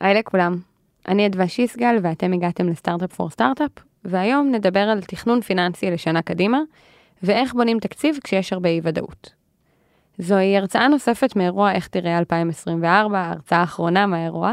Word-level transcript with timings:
היי 0.00 0.14
לכולם, 0.14 0.58
אני 1.08 1.26
אדווה 1.26 1.48
שיסגל 1.48 1.96
ואתם 2.02 2.32
הגעתם 2.32 2.68
לסטארט-אפ 2.68 3.12
פור 3.12 3.30
סטארט-אפ, 3.30 3.70
והיום 4.04 4.50
נדבר 4.52 4.80
על 4.80 5.00
תכנון 5.00 5.40
פיננסי 5.40 5.90
לשנה 5.90 6.22
קדימה, 6.22 6.60
ואיך 7.22 7.54
בונים 7.54 7.78
תקציב 7.78 8.18
כשיש 8.24 8.52
הרבה 8.52 8.68
אי 8.68 8.80
ודאות. 8.82 9.32
זוהי 10.18 10.56
הרצאה 10.56 10.88
נוספת 10.88 11.36
מאירוע 11.36 11.72
איך 11.72 11.88
תראה 11.88 12.18
2024, 12.18 13.18
ההרצאה 13.18 13.58
האחרונה 13.58 14.06
מהאירוע, 14.06 14.52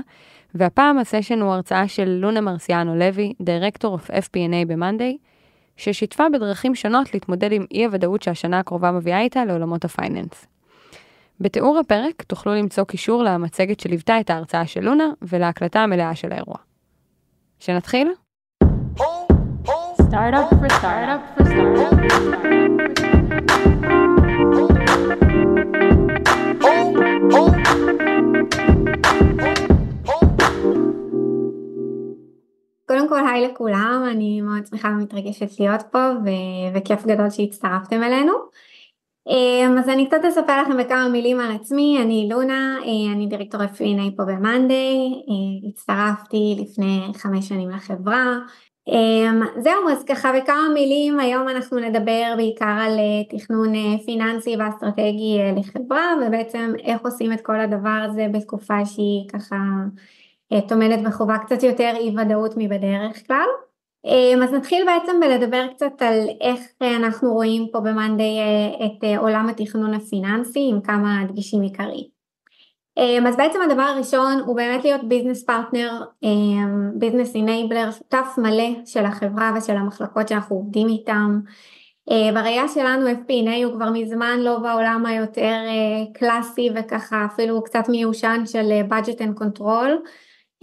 והפעם 0.56 0.98
הסשן 0.98 1.42
הוא 1.42 1.52
הרצאה 1.52 1.88
של 1.88 2.10
לונה 2.10 2.42
מרסיאנו 2.42 2.96
לוי, 2.96 3.34
דירקטור 3.42 3.98
of 3.98 4.10
FP&A 4.10 4.68
ב-Monday, 4.68 5.18
ששיתפה 5.78 6.24
בדרכים 6.34 6.76
שונות 6.76 7.14
להתמודד 7.14 7.52
עם 7.52 7.66
אי 7.72 7.86
הוודאות 7.86 8.22
שהשנה 8.22 8.60
הקרובה 8.60 8.92
מביאה 8.92 9.22
איתה 9.22 9.46
לעולמות 9.46 9.86
הפייננס. 9.86 10.57
בתיאור 11.40 11.80
הפרק 11.80 12.22
תוכלו 12.22 12.54
למצוא 12.54 12.84
קישור 12.84 13.24
למצגת 13.24 13.80
שליוותה 13.80 14.20
את 14.20 14.30
ההרצאה 14.30 14.68
של 14.68 14.82
לונה 14.82 15.10
ולהקלטה 15.22 15.80
המלאה 15.80 16.16
של 16.16 16.32
האירוע. 16.32 16.58
שנתחיל? 17.60 18.12
Startup 20.12 20.50
for 20.60 20.70
startup 20.80 21.22
for 21.36 21.44
startup. 21.46 21.98
קודם 32.88 33.10
כל 33.10 33.28
היי 33.28 33.48
לכולם, 33.48 34.04
אני 34.12 34.42
מאוד 34.42 34.66
שמחה 34.66 34.88
ומתרגשת 34.88 35.60
להיות 35.60 35.82
פה 35.92 36.10
ו- 36.26 36.78
וכיף 36.78 37.06
גדול 37.06 37.30
שהצטרפתם 37.30 38.04
אלינו. 38.04 38.34
אמ, 39.30 39.78
אז 39.78 39.90
אני 39.90 40.08
קצת 40.08 40.26
אספר 40.30 40.62
לכם 40.62 40.78
בכמה 40.78 41.08
מילים 41.10 41.40
על 41.40 41.52
עצמי, 41.56 42.00
אני 42.02 42.28
לונה, 42.32 42.78
אה, 42.82 43.14
אני 43.14 43.28
דירקטור 43.28 43.62
F&A 43.62 44.18
פה 44.18 44.24
ב-Monday, 44.26 45.14
אה, 45.30 45.70
הצטרפתי 45.70 46.56
לפני 46.60 47.02
חמש 47.16 47.48
שנים 47.48 47.70
לחברה. 47.70 48.38
אמ, 48.88 49.42
זהו, 49.60 49.90
אז 49.92 50.04
ככה 50.04 50.32
בכמה 50.34 50.70
מילים, 50.74 51.20
היום 51.20 51.50
אנחנו 51.50 51.80
נדבר 51.80 52.34
בעיקר 52.38 52.78
על 52.82 53.00
אה, 53.00 53.38
תכנון 53.38 53.74
פיננסי 54.06 54.56
ואסטרטגי 54.60 55.38
לחברה, 55.58 56.14
ובעצם 56.28 56.74
איך 56.84 57.02
עושים 57.02 57.34
את 57.34 57.42
כל 57.42 57.60
הדבר 57.60 58.06
הזה 58.10 58.28
בתקופה 58.32 58.86
שהיא 58.86 59.30
ככה 59.34 59.56
טומנת 60.68 61.04
בחובה 61.04 61.38
קצת 61.38 61.64
יותר 61.64 61.94
אי 61.96 62.16
ודאות 62.18 62.54
מבדרך 62.58 63.28
כלל. 63.28 63.67
אמ, 64.08 64.44
אז 64.44 64.54
נתחיל 64.54 64.86
בעצם 64.86 65.20
בלדבר 65.20 65.68
קצת 65.68 66.02
על 66.02 66.28
איך 66.42 66.62
אנחנו 66.82 67.34
רואים 67.34 67.68
פה 67.72 67.80
במאנדיי 67.80 68.40
אה, 68.40 68.86
את 68.86 69.04
אה, 69.04 69.18
עולם 69.18 69.50
התכנון 69.50 69.94
הפיננסי 69.94 70.70
עם 70.72 70.82
כמה 70.82 71.24
דגישים 71.28 71.62
עיקריים. 71.62 72.18
אז 73.28 73.38
בעצם 73.38 73.60
הדבר 73.62 73.82
הראשון 73.82 74.42
הוא 74.46 74.56
באמת 74.56 74.84
להיות 74.84 75.04
business 75.04 75.44
partner, 75.44 75.92
business 76.94 77.36
enabler, 77.36 77.92
שותף 77.92 78.28
מלא 78.38 78.70
של 78.86 79.06
החברה 79.06 79.52
ושל 79.58 79.76
המחלקות 79.78 80.28
שאנחנו 80.28 80.56
עובדים 80.56 80.88
איתם. 80.88 81.40
אה, 82.12 82.30
בראייה 82.34 82.68
שלנו 82.68 83.10
FP&A 83.10 83.66
הוא 83.66 83.74
כבר 83.74 83.90
מזמן 83.92 84.40
לא 84.40 84.60
בעולם 84.60 85.06
היותר 85.06 85.56
קלאסי 86.14 86.70
וככה 86.76 87.26
אפילו 87.26 87.64
קצת 87.64 87.90
מיושן 87.90 88.44
של 88.46 88.82
budget 88.90 89.20
and 89.20 89.42
control. 89.42 89.92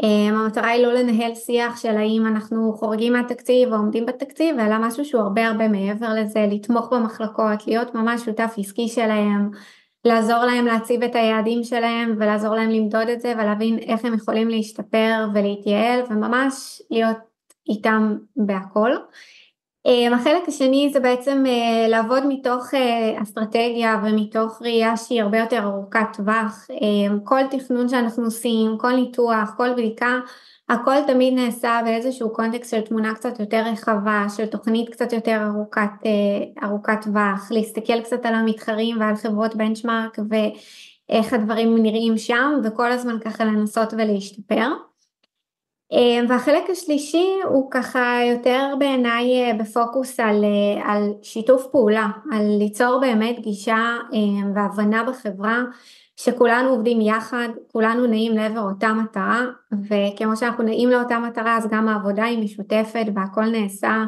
אמ, 0.03 0.35
המטרה 0.35 0.69
היא 0.69 0.87
לא 0.87 0.93
לנהל 0.93 1.35
שיח 1.35 1.77
של 1.77 1.97
האם 1.97 2.27
אנחנו 2.27 2.73
חורגים 2.77 3.13
מהתקציב 3.13 3.73
או 3.73 3.77
עומדים 3.77 4.07
בתקציב, 4.07 4.59
אלא 4.59 4.77
משהו 4.81 5.05
שהוא 5.05 5.23
הרבה 5.23 5.47
הרבה 5.47 5.69
מעבר 5.69 6.15
לזה, 6.15 6.47
לתמוך 6.51 6.93
במחלקות, 6.93 7.67
להיות 7.67 7.95
ממש 7.95 8.25
שותף 8.25 8.55
עסקי 8.59 8.89
שלהם, 8.89 9.51
לעזור 10.05 10.45
להם 10.45 10.67
להציב 10.67 11.03
את 11.03 11.15
היעדים 11.15 11.65
שלהם 11.65 12.17
ולעזור 12.17 12.55
להם 12.55 12.71
למדוד 12.71 13.09
את 13.09 13.21
זה 13.21 13.33
ולהבין 13.37 13.79
איך 13.79 14.05
הם 14.05 14.15
יכולים 14.15 14.49
להשתפר 14.49 15.27
ולהתייעל 15.35 16.01
וממש 16.11 16.83
להיות 16.91 17.17
איתם 17.69 18.17
בהכל. 18.37 18.91
אמ, 19.87 20.13
החלק 20.15 20.49
השני 20.49 20.91
זה 20.93 21.01
בעצם 21.01 21.45
אה, 21.47 21.89
לעבוד 21.89 22.23
מתוך 22.29 22.75
אה, 22.75 23.23
אסטרטגיה 23.23 24.01
ומתוך 24.05 24.63
ראייה 24.63 24.97
שהיא 24.97 25.23
הרבה 25.23 25.39
יותר 25.39 25.63
ארוכת 25.63 26.07
טווח. 26.17 26.67
כל 27.25 27.41
תכנון 27.51 27.89
שאנחנו 27.89 28.25
עושים, 28.25 28.79
כל 28.79 28.93
ניתוח, 28.93 29.55
כל 29.57 29.73
בדיקה, 29.73 30.21
הכל 30.69 30.95
תמיד 31.07 31.35
נעשה 31.35 31.81
באיזשהו 31.85 32.33
קונטקסט 32.33 32.71
של 32.71 32.81
תמונה 32.81 33.15
קצת 33.15 33.41
יותר 33.41 33.63
רחבה, 33.73 34.27
של 34.37 34.47
תוכנית 34.47 34.89
קצת 34.89 35.13
יותר 35.13 35.43
ארוכת, 35.47 35.91
אה, 36.07 36.67
ארוכת 36.69 36.99
טווח, 37.03 37.51
להסתכל 37.51 38.01
קצת 38.01 38.27
על 38.27 38.35
המתחרים 38.35 39.01
ועל 39.01 39.17
חברות 39.17 39.57
בנצ'מארק 39.57 40.19
ואיך 40.31 41.33
הדברים 41.33 41.83
נראים 41.83 42.19
שם 42.19 42.53
וכל 42.65 42.93
הזמן 42.93 43.19
ככה 43.21 43.45
לנסות 43.45 43.93
ולהשתפר. 43.93 44.69
אמ, 45.93 46.25
והחלק 46.29 46.71
השלישי 46.71 47.27
הוא 47.45 47.71
ככה 47.71 48.19
יותר 48.31 48.75
בעיניי 48.79 49.43
אה, 49.43 49.55
בפוקוס 49.55 50.21
על, 50.21 50.45
אה, 50.45 50.93
על 50.93 51.13
שיתוף 51.23 51.67
פעולה, 51.73 52.07
על 52.33 52.47
ליצור 52.59 53.01
באמת 53.01 53.41
גישה 53.41 53.97
והבנה 54.55 55.05
בחברה 55.05 55.63
שכולנו 56.17 56.69
עובדים 56.69 57.01
יחד, 57.01 57.49
כולנו 57.73 58.07
נעים 58.07 58.33
לעבר 58.33 58.61
אותה 58.61 58.93
מטרה 58.93 59.41
וכמו 59.73 60.37
שאנחנו 60.37 60.65
נעים 60.65 60.89
לאותה 60.89 61.19
מטרה 61.19 61.57
אז 61.57 61.69
גם 61.71 61.89
העבודה 61.89 62.25
היא 62.25 62.39
משותפת 62.39 63.07
והכל 63.15 63.45
נעשה 63.45 64.05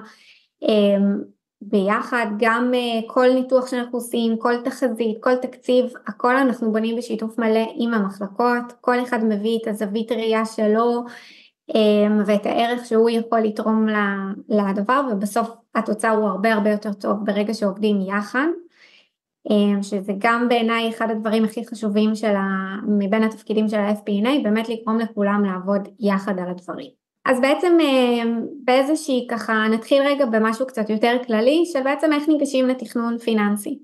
ביחד, 1.62 2.26
גם 2.38 2.72
אה, 2.74 3.00
כל 3.06 3.26
ניתוח 3.34 3.66
שאנחנו 3.66 3.98
עושים, 3.98 4.36
כל 4.38 4.54
תחזית, 4.64 5.16
כל 5.20 5.36
תקציב, 5.36 5.86
הכל 6.06 6.36
אנחנו 6.36 6.72
בונים 6.72 6.96
בשיתוף 6.96 7.38
מלא 7.38 7.66
עם 7.74 7.94
המחלקות, 7.94 8.72
כל 8.80 9.02
אחד 9.02 9.24
מביא 9.24 9.58
את 9.62 9.68
הזווית 9.68 10.12
ראייה 10.12 10.46
שלו 10.46 11.04
ואת 12.26 12.46
הערך 12.46 12.86
שהוא 12.86 13.10
יכול 13.10 13.40
לתרום 13.40 13.86
לדבר 14.48 15.00
ובסוף 15.12 15.48
התוצאה 15.74 16.10
הוא 16.10 16.28
הרבה 16.28 16.52
הרבה 16.52 16.70
יותר 16.70 16.92
טוב 16.92 17.16
ברגע 17.24 17.54
שעובדים 17.54 18.00
יחד 18.00 18.46
אמ, 19.50 19.82
שזה 19.82 20.12
גם 20.18 20.48
בעיניי 20.48 20.88
אחד 20.88 21.10
הדברים 21.10 21.44
הכי 21.44 21.66
חשובים 21.66 22.14
של 22.14 22.36
ה... 22.36 22.76
מבין 22.88 23.22
התפקידים 23.22 23.68
של 23.68 23.76
ה-FP&A 23.76 24.42
באמת 24.42 24.68
לגרום 24.68 24.98
לכולם 24.98 25.44
לעבוד 25.44 25.88
יחד 26.00 26.38
על 26.38 26.50
הדברים. 26.50 26.90
אז 27.24 27.40
בעצם 27.40 27.78
אמ, 27.80 28.46
באיזושהי 28.64 29.26
ככה 29.30 29.66
נתחיל 29.70 30.02
רגע 30.02 30.26
במשהו 30.26 30.66
קצת 30.66 30.90
יותר 30.90 31.16
כללי 31.26 31.64
של 31.72 31.82
בעצם 31.82 32.12
איך 32.12 32.28
ניגשים 32.28 32.68
לתכנון 32.68 33.18
פיננסי. 33.18 33.78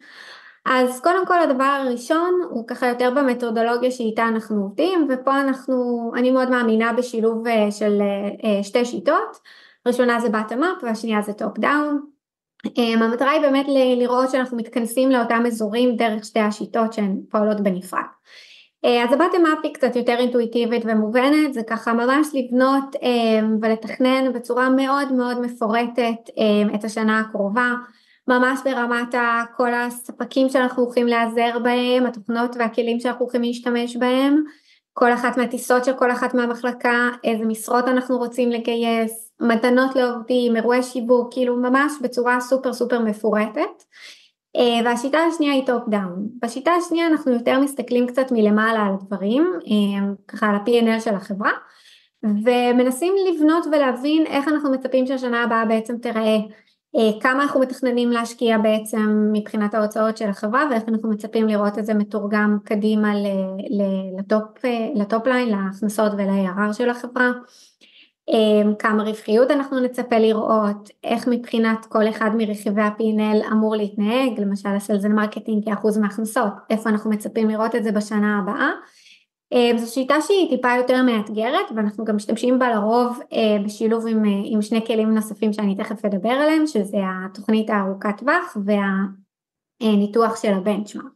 אז 0.67 1.01
קודם 1.01 1.27
כל 1.27 1.39
הדבר 1.39 1.65
הראשון 1.65 2.41
הוא 2.51 2.67
ככה 2.67 2.87
יותר 2.89 3.11
במתודולוגיה 3.17 3.91
שאיתה 3.91 4.29
אנחנו 4.29 4.63
עובדים 4.63 5.09
ופה 5.11 5.41
אנחנו, 5.41 6.11
אני 6.17 6.31
מאוד 6.31 6.51
מאמינה 6.51 6.93
בשילוב 6.93 7.47
אה, 7.47 7.71
של 7.71 7.99
אה, 8.01 8.57
אה, 8.59 8.63
שתי 8.63 8.85
שיטות, 8.85 9.39
ראשונה 9.87 10.21
זה 10.21 10.29
bottom 10.29 10.61
up 10.61 10.83
והשנייה 10.85 11.23
זה 11.23 11.33
top 11.33 11.61
down. 11.61 12.13
המטרה 12.79 13.31
היא 13.31 13.41
באמת 13.41 13.67
לראות 13.97 14.31
שאנחנו 14.31 14.57
מתכנסים 14.57 15.11
לאותם 15.11 15.43
אזורים 15.47 15.97
דרך 15.97 16.25
שתי 16.25 16.41
השיטות 16.41 16.93
שהן 16.93 17.21
פועלות 17.31 17.61
בנפרד. 17.61 18.01
אז 18.85 19.13
הבטם 19.13 19.47
אפ 19.47 19.59
היא 19.63 19.75
קצת 19.75 19.97
יותר 19.97 20.17
אינטואיטיבית 20.19 20.83
ומובנת, 20.87 21.55
זה 21.55 21.61
ככה 21.63 21.93
ממש 21.93 22.27
לבנות 22.35 22.97
ולתכנן 23.63 24.33
בצורה 24.33 24.71
מאוד 24.71 25.13
מאוד 25.13 25.41
מפורטת 25.41 26.31
את 26.75 26.85
השנה 26.85 27.21
הקרובה, 27.21 27.73
ממש 28.29 28.61
ברמת 28.65 29.15
כל 29.57 29.75
הספקים 29.75 30.49
שאנחנו 30.49 30.83
הולכים 30.83 31.07
להיעזר 31.07 31.59
בהם, 31.59 32.07
התוכנות 32.07 32.57
והכלים 32.59 33.01
שאנחנו 33.01 33.25
הולכים 33.25 33.43
להשתמש 33.43 33.97
בהם, 33.97 34.43
כל 34.93 35.13
אחת 35.13 35.37
מהטיסות 35.37 35.85
של 35.85 35.93
כל 35.93 36.11
אחת 36.11 36.35
מהמחלקה, 36.35 37.09
איזה 37.25 37.45
משרות 37.45 37.85
אנחנו 37.89 38.19
רוצים 38.19 38.51
לגייס, 38.51 39.33
מתנות 39.41 39.97
לעובדים, 39.97 40.57
אירועי 40.57 40.83
שיווק, 40.83 41.33
כאילו 41.33 41.57
ממש 41.57 41.93
בצורה 42.03 42.41
סופר 42.41 42.73
סופר 42.73 43.01
מפורטת. 43.01 43.83
אה, 44.57 44.85
והשיטה 44.85 45.19
השנייה 45.19 45.53
היא 45.53 45.67
top 45.67 45.89
down. 45.89 46.29
בשיטה 46.43 46.71
השנייה 46.71 47.07
אנחנו 47.07 47.33
יותר 47.33 47.61
מסתכלים 47.61 48.07
קצת 48.07 48.33
מלמעלה 48.33 48.81
על 48.81 48.95
הדברים, 48.95 49.53
אה, 49.67 50.13
ככה 50.29 50.47
על 50.47 50.55
ה-P&L 50.55 51.01
של 51.01 51.15
החברה, 51.15 51.53
ומנסים 52.25 53.15
לבנות 53.29 53.67
ולהבין 53.67 54.27
איך 54.27 54.49
אנחנו 54.49 54.71
מצפים 54.71 55.07
שהשנה 55.07 55.43
הבאה 55.43 55.65
בעצם 55.65 55.99
תיראה. 55.99 56.37
אה, 56.97 57.21
כמה 57.21 57.43
אנחנו 57.43 57.61
מתכננים 57.61 58.11
להשקיע 58.11 58.59
בעצם 58.59 59.31
מבחינת 59.33 59.75
ההוצאות 59.75 60.17
של 60.17 60.29
החברה 60.29 60.65
ואיך 60.71 60.83
אנחנו 60.89 61.11
מצפים 61.11 61.49
לראות 61.49 61.79
את 61.79 61.87
זה 61.87 61.95
מתורגם 61.95 62.59
קדימה 62.65 63.13
ל 64.99 65.04
top, 65.04 65.25
אה, 65.35 65.47
להכנסות 65.47 66.13
ול-ARR 66.13 66.73
של 66.73 66.91
החברה, 66.91 67.31
אה, 68.31 68.75
כמה 68.79 69.03
רווחיות 69.03 69.51
אנחנו 69.51 69.81
נצפה 69.81 70.19
לראות, 70.19 70.91
איך 71.05 71.29
מבחינת 71.29 71.87
כל 71.89 72.09
אחד 72.09 72.31
מרכיבי 72.37 72.83
ה-P&L 72.83 73.53
אמור 73.53 73.77
להתנהג, 73.77 74.41
למשל 74.41 74.69
ה 74.69 74.74
sales 74.74 74.98
and 74.98 75.13
marketing 75.13 75.65
כאחוז 75.65 75.99
מהכנסות, 75.99 76.53
איפה 76.71 76.91
אנחנו 76.91 77.11
מצפים 77.11 77.51
לראות 77.51 77.75
את 77.75 77.85
זה 77.85 77.93
בשנה 77.93 78.39
הבאה. 78.39 78.61
אה, 78.61 78.71
זו 79.77 79.93
שיטה 79.93 80.21
שהיא 80.21 80.51
טיפה 80.51 80.69
יותר 80.77 81.03
מאתגרת 81.03 81.67
ואנחנו 81.77 82.05
גם 82.05 82.17
משתמשים 82.17 82.59
בה 82.59 82.71
לרוב 82.71 83.21
אה, 83.33 83.57
בשילוב 83.65 84.07
עם, 84.07 84.25
אה, 84.25 84.31
עם 84.45 84.63
שני 84.63 84.87
כלים 84.87 85.15
נוספים 85.15 85.53
שאני 85.53 85.77
תכף 85.77 86.05
אדבר 86.05 86.31
עליהם 86.31 86.67
שזה 86.67 86.99
התוכנית 87.27 87.71
הארוכת 87.71 88.19
טווח 88.19 88.57
והניתוח 89.83 90.43
של 90.43 90.53
ה 90.53 90.58
benchmark. 90.58 91.07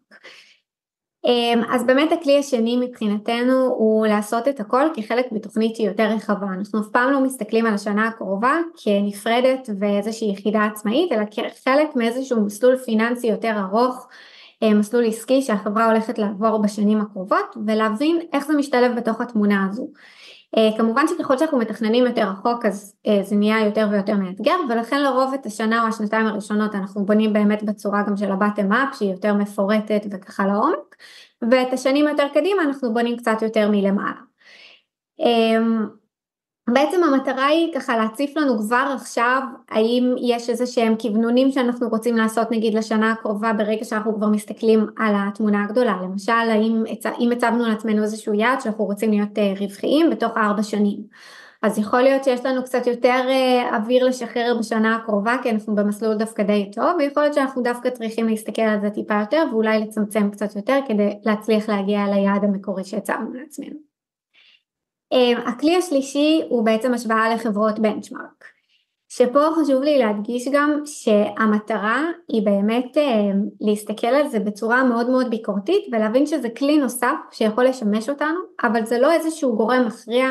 אז 1.68 1.86
באמת 1.86 2.12
הכלי 2.12 2.38
השני 2.38 2.76
מבחינתנו 2.76 3.66
הוא 3.66 4.06
לעשות 4.06 4.48
את 4.48 4.60
הכל 4.60 4.86
כחלק 4.94 5.26
בתוכנית 5.32 5.76
שהיא 5.76 5.88
יותר 5.88 6.04
רחבה. 6.04 6.46
אנחנו 6.58 6.80
אף 6.80 6.86
פעם 6.92 7.12
לא 7.12 7.20
מסתכלים 7.20 7.66
על 7.66 7.74
השנה 7.74 8.08
הקרובה 8.08 8.58
כנפרדת 8.84 9.68
ואיזושהי 9.78 10.32
יחידה 10.32 10.64
עצמאית, 10.64 11.12
אלא 11.12 11.24
כחלק 11.30 11.96
מאיזשהו 11.96 12.40
מסלול 12.40 12.76
פיננסי 12.76 13.26
יותר 13.26 13.52
ארוך, 13.58 14.08
אה, 14.10 14.35
מסלול 14.64 15.06
עסקי 15.06 15.42
שהחברה 15.42 15.86
הולכת 15.86 16.18
לעבור 16.18 16.62
בשנים 16.62 17.00
הקרובות, 17.00 17.56
ולהבין 17.66 18.20
איך 18.32 18.46
זה 18.46 18.56
משתלב 18.56 18.96
בתוך 18.96 19.20
התמונה 19.20 19.66
הזו. 19.70 19.88
אה, 20.56 20.70
כמובן 20.76 21.04
שככל 21.08 21.38
שאנחנו 21.38 21.58
מתכננים 21.58 22.06
יותר 22.06 22.28
רחוק 22.28 22.66
אז 22.66 22.94
אה, 23.06 23.22
זה 23.22 23.36
נהיה 23.36 23.66
יותר 23.66 23.88
ויותר 23.90 24.14
מאתגר 24.16 24.54
ולכן 24.68 25.02
לרוב 25.02 25.34
את 25.34 25.46
השנה 25.46 25.82
או 25.82 25.88
השנתיים 25.88 26.26
הראשונות 26.26 26.74
אנחנו 26.74 27.06
בונים 27.06 27.32
באמת 27.32 27.62
בצורה 27.62 28.02
גם 28.06 28.16
של 28.16 28.32
הבטם 28.32 28.72
אפ 28.72 28.96
שהיא 28.96 29.12
יותר 29.12 29.34
מפורטת 29.34 30.00
וככה 30.10 30.46
לעומק 30.46 30.96
ואת 31.50 31.72
השנים 31.72 32.08
יותר 32.08 32.26
קדימה 32.34 32.62
אנחנו 32.62 32.94
בונים 32.94 33.16
קצת 33.16 33.42
יותר 33.42 33.70
מלמעלה. 33.70 34.20
בעצם 36.68 37.04
המטרה 37.04 37.46
היא 37.46 37.74
ככה 37.74 37.96
להציף 37.96 38.36
לנו 38.36 38.58
כבר 38.58 38.94
עכשיו 38.94 39.42
האם 39.70 40.14
יש 40.18 40.50
איזה 40.50 40.66
שהם 40.66 40.94
כוונונים 41.00 41.50
שאנחנו 41.50 41.88
רוצים 41.88 42.16
לעשות 42.16 42.50
נגיד 42.50 42.74
לשנה 42.74 43.12
הקרובה 43.12 43.52
ברגע 43.52 43.84
שאנחנו 43.84 44.14
כבר 44.14 44.26
מסתכלים 44.26 44.86
על 44.96 45.14
התמונה 45.16 45.64
הגדולה. 45.64 45.98
למשל 46.02 46.32
האם 46.32 46.84
אם 47.20 47.32
הצבנו 47.32 47.68
לעצמנו 47.68 48.02
איזשהו 48.02 48.34
יעד 48.34 48.60
שאנחנו 48.60 48.84
רוצים 48.84 49.10
להיות 49.10 49.38
אה, 49.38 49.52
רווחיים 49.60 50.10
בתוך 50.10 50.36
ארבע 50.36 50.62
שנים. 50.62 51.00
אז 51.62 51.78
יכול 51.78 52.02
להיות 52.02 52.24
שיש 52.24 52.46
לנו 52.46 52.64
קצת 52.64 52.86
יותר 52.86 53.24
אה, 53.28 53.76
אוויר 53.76 54.04
לשחרר 54.04 54.56
בשנה 54.58 54.96
הקרובה 54.96 55.36
כי 55.42 55.50
אנחנו 55.50 55.74
במסלול 55.74 56.14
דווקא 56.14 56.42
די 56.42 56.70
טוב 56.74 56.90
ויכול 56.98 57.22
להיות 57.22 57.34
שאנחנו 57.34 57.62
דווקא 57.62 57.90
צריכים 57.90 58.28
להסתכל 58.28 58.62
על 58.62 58.80
זה 58.80 58.90
טיפה 58.90 59.20
יותר 59.20 59.44
ואולי 59.50 59.78
לצמצם 59.78 60.30
קצת 60.30 60.56
יותר 60.56 60.78
כדי 60.88 61.18
להצליח 61.24 61.68
להגיע 61.68 62.04
ליעד 62.06 62.44
המקורי 62.44 62.84
שהצבנו 62.84 63.34
לעצמנו 63.34 63.95
הכלי 65.46 65.76
השלישי 65.76 66.42
הוא 66.48 66.64
בעצם 66.64 66.94
השוואה 66.94 67.34
לחברות 67.34 67.78
בנצ'מארק 67.78 68.44
שפה 69.08 69.40
חשוב 69.60 69.82
לי 69.82 69.98
להדגיש 69.98 70.48
גם 70.52 70.80
שהמטרה 70.84 72.04
היא 72.28 72.42
באמת 72.44 72.96
אמ, 72.96 73.42
להסתכל 73.60 74.06
על 74.06 74.28
זה 74.28 74.40
בצורה 74.40 74.84
מאוד 74.84 75.10
מאוד 75.10 75.30
ביקורתית 75.30 75.84
ולהבין 75.92 76.26
שזה 76.26 76.50
כלי 76.50 76.78
נוסף 76.78 77.16
שיכול 77.32 77.64
לשמש 77.64 78.08
אותנו 78.08 78.38
אבל 78.62 78.86
זה 78.86 78.98
לא 78.98 79.12
איזשהו 79.12 79.56
גורם 79.56 79.86
מכריע 79.86 80.30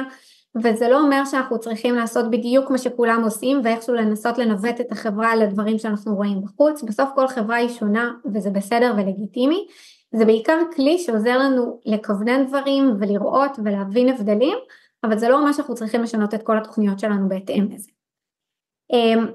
וזה 0.63 0.89
לא 0.89 0.99
אומר 0.99 1.25
שאנחנו 1.25 1.59
צריכים 1.59 1.95
לעשות 1.95 2.31
בדיוק 2.31 2.69
מה 2.69 2.77
שכולם 2.77 3.23
עושים 3.23 3.61
ואיכשהו 3.63 3.93
לנסות 3.93 4.37
לנווט 4.37 4.81
את 4.81 4.91
החברה 4.91 5.35
לדברים 5.35 5.79
שאנחנו 5.79 6.15
רואים 6.15 6.41
בחוץ. 6.41 6.83
בסוף 6.83 7.09
כל 7.15 7.27
חברה 7.27 7.55
היא 7.55 7.69
שונה 7.69 8.11
וזה 8.33 8.49
בסדר 8.49 8.93
ולגיטימי 8.97 9.67
זה 10.17 10.25
בעיקר 10.25 10.57
כלי 10.75 10.97
שעוזר 10.97 11.37
לנו 11.37 11.79
לכוונן 11.85 12.45
דברים 12.47 12.93
ולראות 12.99 13.51
ולהבין 13.63 14.09
הבדלים, 14.09 14.57
אבל 15.03 15.17
זה 15.17 15.29
לא 15.29 15.39
אומר 15.39 15.51
שאנחנו 15.51 15.75
צריכים 15.75 16.03
לשנות 16.03 16.33
את 16.33 16.43
כל 16.43 16.57
התוכניות 16.57 16.99
שלנו 16.99 17.29
בהתאם 17.29 17.67
לזה. 17.71 17.91
אמ, 18.93 19.25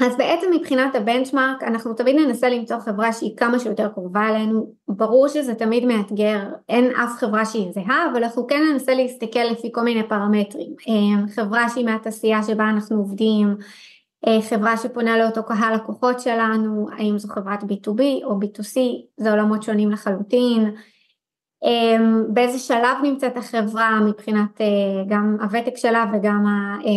אז 0.00 0.16
בעצם 0.16 0.46
מבחינת 0.54 0.94
הבנצ'מארק 0.94 1.62
אנחנו 1.62 1.94
תמיד 1.94 2.16
ננסה 2.16 2.48
למצוא 2.48 2.78
חברה 2.78 3.12
שהיא 3.12 3.36
כמה 3.36 3.58
שיותר 3.58 3.88
קרובה 3.88 4.28
אלינו, 4.28 4.74
ברור 4.88 5.28
שזה 5.28 5.54
תמיד 5.54 5.84
מאתגר, 5.84 6.40
אין 6.68 6.90
אף 6.90 7.10
חברה 7.18 7.44
שהיא 7.44 7.72
זהה, 7.72 8.10
אבל 8.12 8.24
אנחנו 8.24 8.46
כן 8.46 8.62
ננסה 8.72 8.94
להסתכל 8.94 9.44
לפי 9.50 9.68
כל 9.72 9.82
מיני 9.82 10.08
פרמטרים, 10.08 10.74
אמ, 10.88 11.28
חברה 11.28 11.68
שהיא 11.68 11.84
מהתעשייה 11.84 12.42
שבה 12.42 12.70
אנחנו 12.70 12.96
עובדים, 12.96 13.56
חברה 14.50 14.76
שפונה 14.76 15.18
לאותו 15.18 15.42
קהל 15.42 15.74
לקוחות 15.74 16.20
שלנו, 16.20 16.86
האם 16.98 17.18
זו 17.18 17.28
חברת 17.28 17.62
B2B 17.62 18.24
או 18.24 18.40
B2C, 18.40 18.78
זה 19.16 19.30
עולמות 19.30 19.62
שונים 19.62 19.90
לחלוטין, 19.90 20.74
אמ, 21.64 22.24
באיזה 22.28 22.58
שלב 22.58 22.96
נמצאת 23.02 23.36
החברה 23.36 24.00
מבחינת 24.00 24.60
אה, 24.60 24.66
גם 25.08 25.36
הוותק 25.40 25.76
שלה 25.76 26.04
וגם 26.12 26.44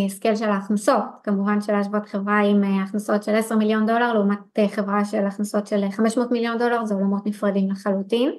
הסקייל 0.06 0.36
של 0.36 0.48
ההכנסות, 0.48 1.04
כמובן 1.22 1.60
שלהשוות 1.60 2.06
חברה 2.06 2.38
עם 2.38 2.64
אה, 2.64 2.82
הכנסות 2.82 3.22
של 3.22 3.34
10 3.34 3.56
מיליון 3.56 3.86
דולר 3.86 4.12
לעומת 4.12 4.38
חברה 4.68 5.04
של 5.04 5.26
הכנסות 5.26 5.66
של 5.66 5.84
500 5.90 6.30
מיליון 6.30 6.58
דולר, 6.58 6.84
זה 6.84 6.94
עולמות 6.94 7.26
נפרדים 7.26 7.70
לחלוטין. 7.70 8.32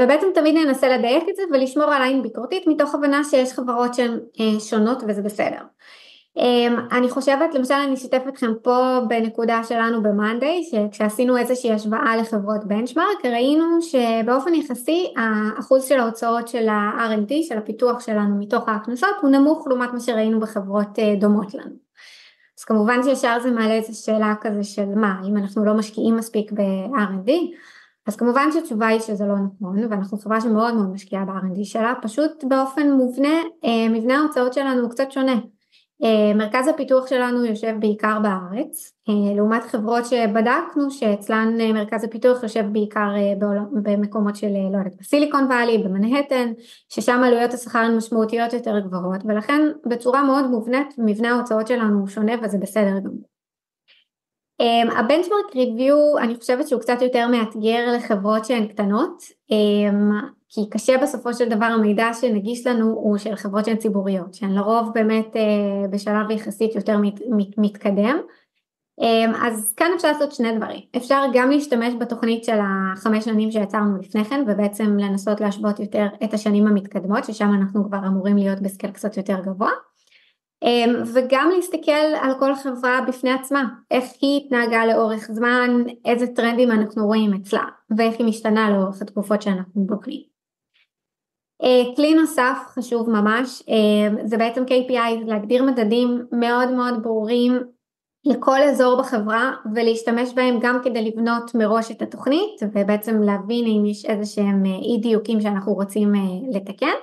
ובעצם 0.00 0.26
תמיד 0.34 0.54
ננסה 0.54 0.88
לדייק 0.88 1.24
את 1.30 1.36
זה 1.36 1.42
ולשמור 1.52 1.84
על 1.84 2.02
עין 2.02 2.22
ביקורתית 2.22 2.66
מתוך 2.66 2.94
הבנה 2.94 3.24
שיש 3.24 3.52
חברות 3.52 3.94
שהן 3.94 4.18
שונות 4.60 5.02
וזה 5.08 5.22
בסדר. 5.22 5.60
אמ, 6.36 6.76
אני 6.92 7.10
חושבת, 7.10 7.54
למשל 7.54 7.74
אני 7.74 7.94
אשתף 7.94 8.22
אתכם 8.28 8.52
פה 8.62 8.98
בנקודה 9.08 9.64
שלנו 9.64 10.02
ב-Monday, 10.02 10.70
שכשעשינו 10.70 11.36
איזושהי 11.36 11.72
השוואה 11.72 12.16
לחברות 12.16 12.64
בנצ'מארק, 12.64 13.24
ראינו 13.24 13.64
שבאופן 13.82 14.54
יחסי 14.54 15.12
האחוז 15.16 15.84
של 15.84 16.00
ההוצאות 16.00 16.48
של 16.48 16.68
ה-R&D, 16.68 17.32
של 17.48 17.58
הפיתוח 17.58 18.00
שלנו 18.00 18.36
מתוך 18.38 18.68
ההכנסות, 18.68 19.16
הוא 19.22 19.30
נמוך 19.30 19.66
לעומת 19.68 19.92
מה 19.92 20.00
שראינו 20.00 20.40
בחברות 20.40 20.98
אה, 20.98 21.14
דומות 21.20 21.54
לנו. 21.54 21.86
אז 22.58 22.64
כמובן 22.64 23.02
שישר 23.02 23.38
זה 23.42 23.50
מעלה 23.50 23.74
איזו 23.74 24.04
שאלה 24.04 24.34
כזה 24.40 24.64
של 24.64 24.94
מה, 24.94 25.20
אם 25.28 25.36
אנחנו 25.36 25.64
לא 25.64 25.74
משקיעים 25.74 26.16
מספיק 26.16 26.52
ב-R&D, 26.52 27.30
אז 28.06 28.16
כמובן 28.16 28.48
שהתשובה 28.52 28.86
היא 28.86 29.00
שזה 29.00 29.24
לא 29.24 29.34
נכון, 29.34 29.84
ואנחנו 29.90 30.18
חברה 30.18 30.40
שמאוד 30.40 30.74
מאוד 30.74 30.92
משקיעה 30.92 31.24
ב-R&D 31.24 31.64
שלה, 31.64 31.94
פשוט 32.02 32.44
באופן 32.44 32.90
מובנה, 32.92 33.42
אה, 33.64 33.88
מבנה 33.90 34.18
ההוצאות 34.18 34.54
שלנו 34.54 34.82
הוא 34.82 34.90
קצת 34.90 35.12
שונה. 35.12 35.34
אה, 36.04 36.34
מרכז 36.34 36.68
הפיתוח 36.68 37.06
שלנו 37.06 37.44
יושב 37.44 37.74
בעיקר 37.80 38.18
בארץ, 38.22 38.92
אה, 39.08 39.34
לעומת 39.36 39.62
חברות 39.64 40.06
שבדקנו 40.06 40.90
שאצלן 40.90 41.60
אה, 41.60 41.72
מרכז 41.72 42.04
הפיתוח 42.04 42.42
יושב 42.42 42.64
בעיקר 42.72 43.08
במקומות 43.82 44.36
של, 44.36 44.50
לא 44.72 44.78
יודעת, 44.78 44.96
בסיליקון 45.00 45.44
וואלי, 45.44 45.78
במנהטן, 45.78 46.52
ששם 46.88 47.20
עלויות 47.24 47.54
השכר 47.54 47.78
הן 47.78 47.96
משמעותיות 47.96 48.52
יותר 48.52 48.78
גבוהות, 48.78 49.20
ולכן 49.28 49.62
בצורה 49.86 50.22
מאוד 50.22 50.46
מובנית 50.50 50.94
מבנה 50.98 51.30
ההוצאות 51.30 51.66
שלנו 51.66 51.98
הוא 51.98 52.08
שונה 52.08 52.32
וזה 52.42 52.58
בסדר 52.58 52.98
גמור. 52.98 53.28
הבנצ'מרק 54.98 55.54
ריוויו 55.54 56.18
אני 56.18 56.34
חושבת 56.36 56.68
שהוא 56.68 56.80
קצת 56.80 57.02
יותר 57.02 57.28
מאתגר 57.28 57.92
לחברות 57.96 58.44
שהן 58.44 58.66
קטנות 58.66 59.22
כי 60.48 60.60
קשה 60.70 60.98
בסופו 61.02 61.34
של 61.34 61.48
דבר 61.48 61.64
המידע 61.64 62.14
שנגיש 62.14 62.66
לנו 62.66 62.90
הוא 62.90 63.18
של 63.18 63.36
חברות 63.36 63.64
שהן 63.64 63.76
ציבוריות, 63.76 64.34
שהן 64.34 64.52
לרוב 64.52 64.90
באמת 64.94 65.36
אה, 65.36 65.88
בשלב 65.90 66.30
יחסית 66.30 66.74
יותר 66.74 66.98
מת, 66.98 67.20
מת, 67.30 67.58
מתקדם. 67.58 68.16
אה, 69.02 69.46
אז 69.46 69.74
כאן 69.76 69.90
אפשר 69.96 70.08
לעשות 70.08 70.32
שני 70.32 70.56
דברים, 70.56 70.80
אפשר 70.96 71.22
גם 71.34 71.50
להשתמש 71.50 71.94
בתוכנית 71.94 72.44
של 72.44 72.58
החמש 72.60 73.24
שנים 73.24 73.50
שיצרנו 73.50 73.96
לפני 73.96 74.24
כן 74.24 74.44
ובעצם 74.48 74.96
לנסות 74.98 75.40
להשוות 75.40 75.80
יותר 75.80 76.06
את 76.24 76.34
השנים 76.34 76.66
המתקדמות 76.66 77.24
ששם 77.24 77.50
אנחנו 77.54 77.84
כבר 77.84 77.98
אמורים 78.06 78.36
להיות 78.36 78.60
בסקל 78.60 78.90
קצת 78.90 79.16
יותר 79.16 79.40
גבוה 79.40 79.70
אה, 80.64 80.84
וגם 81.14 81.50
להסתכל 81.56 81.92
על 82.22 82.32
כל 82.38 82.54
חברה 82.54 83.00
בפני 83.08 83.30
עצמה, 83.30 83.64
איך 83.90 84.04
היא 84.20 84.40
התנהגה 84.44 84.86
לאורך 84.86 85.28
זמן, 85.32 85.82
איזה 86.04 86.26
טרנדים 86.26 86.70
אנחנו 86.70 87.06
רואים 87.06 87.34
אצלה 87.34 87.64
ואיך 87.96 88.14
היא 88.18 88.26
משתנה 88.26 88.70
לאורך 88.70 89.02
התקופות 89.02 89.42
שאנחנו 89.42 89.86
בוחנים. 89.86 90.35
אה, 91.62 91.94
כלי 91.96 92.14
נוסף 92.14 92.58
חשוב 92.66 93.10
ממש 93.10 93.62
אה, 93.68 94.24
זה 94.24 94.36
בעצם 94.36 94.64
KPI 94.64 95.24
להגדיר 95.26 95.64
מדדים 95.64 96.26
מאוד 96.32 96.70
מאוד 96.70 97.02
ברורים 97.02 97.60
לכל 98.24 98.62
אזור 98.62 98.98
בחברה 99.00 99.52
ולהשתמש 99.74 100.32
בהם 100.34 100.58
גם 100.60 100.78
כדי 100.84 101.04
לבנות 101.04 101.54
מראש 101.54 101.90
את 101.90 102.02
התוכנית 102.02 102.60
ובעצם 102.74 103.22
להבין 103.22 103.64
אם 103.66 103.86
יש 103.86 104.04
איזה 104.04 104.24
שהם 104.24 104.66
אה, 104.66 104.70
אי 104.70 104.98
דיוקים 105.02 105.40
שאנחנו 105.40 105.74
רוצים 105.74 106.12
לתקן 106.52 106.96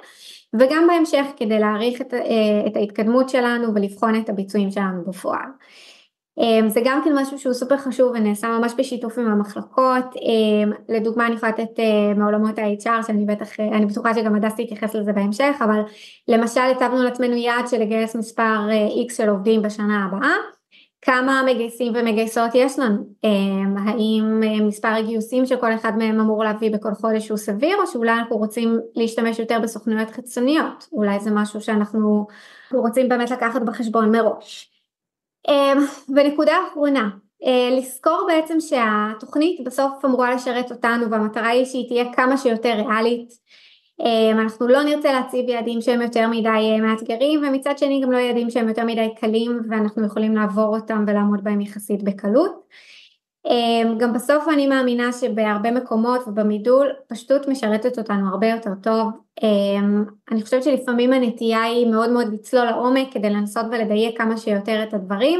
וגם 0.59 0.87
בהמשך 0.87 1.25
כדי 1.37 1.59
להעריך 1.59 2.01
את, 2.01 2.13
את 2.67 2.75
ההתקדמות 2.75 3.29
שלנו 3.29 3.75
ולבחון 3.75 4.15
את 4.15 4.29
הביצועים 4.29 4.71
שלנו 4.71 5.03
בפועל. 5.07 5.49
אמ, 6.37 6.69
זה 6.69 6.81
גם 6.85 7.01
כן 7.03 7.11
משהו 7.15 7.39
שהוא 7.39 7.53
סופר 7.53 7.77
חשוב 7.77 8.11
ונעשה 8.15 8.47
ממש 8.47 8.73
בשיתוף 8.77 9.17
עם 9.17 9.27
המחלקות, 9.27 10.15
אמ, 10.21 10.71
לדוגמה 10.89 11.27
אני 11.27 11.35
יכולה 11.35 11.51
לתת 11.51 11.79
אה, 11.79 12.13
מעולמות 12.15 12.59
ה-HR 12.59 13.07
שאני 13.07 13.25
בטח, 13.25 13.59
אה, 13.59 13.67
אני 13.67 13.85
בטוחה 13.85 14.13
שגם 14.13 14.35
הדס 14.35 14.53
תתייחס 14.53 14.95
לזה 14.95 15.13
בהמשך, 15.13 15.55
אבל 15.63 15.81
למשל 16.27 16.61
הצבנו 16.61 17.03
לעצמנו 17.03 17.35
יעד 17.35 17.67
של 17.67 17.77
לגייס 17.77 18.15
מספר 18.15 18.69
אה, 18.71 18.87
X 19.07 19.13
של 19.13 19.29
עובדים 19.29 19.61
בשנה 19.61 20.05
הבאה, 20.05 20.35
כמה 21.01 21.43
מגייסים 21.45 21.93
ומגייסות 21.95 22.51
יש 22.53 22.79
לנו, 22.79 22.97
אמ, 23.23 23.77
האם 23.77 24.41
מספר 24.67 24.87
הגיוסים 24.87 25.45
שכל 25.45 25.73
אחד 25.73 25.97
מהם 25.97 26.19
אמור 26.19 26.43
להביא 26.43 26.71
בכל 26.71 26.93
חודש 26.93 27.29
הוא 27.29 27.37
סביר 27.37 27.77
או 27.81 27.87
שאולי 27.87 28.11
אנחנו 28.11 28.37
רוצים 28.37 28.79
להשתמש 28.95 29.39
יותר 29.39 29.59
בסוכנויות 29.63 30.09
חיצוניות, 30.09 30.87
אולי 30.91 31.19
זה 31.19 31.31
משהו 31.31 31.61
שאנחנו 31.61 32.27
רוצים 32.73 33.09
באמת 33.09 33.31
לקחת 33.31 33.61
בחשבון 33.61 34.11
מראש. 34.11 34.72
אמ, 35.47 35.77
ונקודה 36.15 36.53
אחרונה, 36.71 37.09
אה, 37.45 37.77
לזכור 37.77 38.27
בעצם 38.27 38.59
שהתוכנית 38.59 39.63
בסוף 39.65 40.05
אמורה 40.05 40.35
לשרת 40.35 40.71
אותנו 40.71 41.09
והמטרה 41.09 41.47
היא 41.47 41.65
שהיא 41.65 41.87
תהיה 41.87 42.13
כמה 42.13 42.37
שיותר 42.37 42.73
ריאלית. 42.73 43.29
אמ, 43.99 44.39
אנחנו 44.39 44.67
לא 44.67 44.83
נרצה 44.83 45.11
להציב 45.13 45.49
יעדים 45.49 45.81
שהם 45.81 46.01
יותר 46.01 46.27
מדי 46.27 46.47
אה, 46.47 46.81
מאתגרים 46.81 47.43
ומצד 47.43 47.77
שני 47.77 48.01
גם 48.03 48.11
לא 48.11 48.17
יעדים 48.17 48.49
שהם 48.49 48.67
יותר 48.67 48.85
מדי 48.85 49.07
קלים 49.19 49.59
ואנחנו 49.69 50.05
יכולים 50.05 50.35
לעבור 50.35 50.75
אותם 50.75 51.03
ולעמוד 51.07 51.43
בהם 51.43 51.61
יחסית 51.61 52.03
בקלות. 52.03 52.51
גם 53.97 54.13
בסוף 54.13 54.47
אני 54.53 54.67
מאמינה 54.67 55.11
שבהרבה 55.11 55.71
מקומות 55.71 56.27
ובמידול 56.27 56.89
פשטות 57.07 57.47
משרתת 57.47 57.97
אותנו 57.97 58.29
הרבה 58.29 58.47
יותר 58.47 58.71
טוב. 58.83 59.11
אני 60.31 60.41
חושבת 60.41 60.63
שלפעמים 60.63 61.13
הנטייה 61.13 61.63
היא 61.63 61.87
מאוד 61.87 62.09
מאוד 62.09 62.33
לצלול 62.33 62.65
לעומק 62.65 63.13
כדי 63.13 63.29
לנסות 63.29 63.65
ולדייק 63.71 64.17
כמה 64.17 64.37
שיותר 64.37 64.83
את 64.83 64.93
הדברים. 64.93 65.39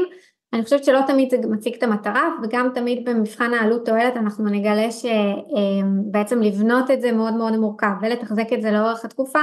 אני 0.52 0.64
חושבת 0.64 0.84
שלא 0.84 1.00
תמיד 1.06 1.30
זה 1.30 1.36
מציג 1.48 1.74
את 1.74 1.82
המטרה 1.82 2.28
וגם 2.42 2.68
תמיד 2.74 3.08
במבחן 3.08 3.54
העלות 3.54 3.86
תועלת 3.86 4.16
אנחנו 4.16 4.44
נגלה 4.44 4.88
שבעצם 4.90 6.42
לבנות 6.42 6.90
את 6.90 7.00
זה 7.00 7.12
מאוד 7.12 7.34
מאוד 7.34 7.56
מורכב 7.56 7.92
ולתחזק 8.02 8.52
את 8.52 8.62
זה 8.62 8.70
לאורך 8.70 9.04
התקופה 9.04 9.38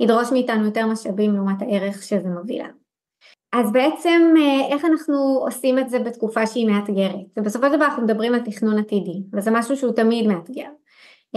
ידרוש 0.00 0.32
מאיתנו 0.32 0.64
יותר 0.64 0.86
משאבים 0.86 1.34
לעומת 1.34 1.62
הערך 1.62 2.02
שזה 2.02 2.28
מביא 2.28 2.62
לנו. 2.62 2.83
אז 3.54 3.72
בעצם 3.72 4.34
אה, 4.38 4.74
איך 4.74 4.84
אנחנו 4.84 5.38
עושים 5.46 5.78
את 5.78 5.90
זה 5.90 5.98
בתקופה 5.98 6.46
שהיא 6.46 6.66
מאתגרת? 6.66 7.26
ובסופו 7.36 7.66
של 7.66 7.76
דבר 7.76 7.84
אנחנו 7.84 8.02
מדברים 8.02 8.34
על 8.34 8.40
תכנון 8.40 8.78
עתידי, 8.78 9.22
וזה 9.32 9.50
משהו 9.50 9.76
שהוא 9.76 9.92
תמיד 9.92 10.26
מאתגר, 10.26 10.68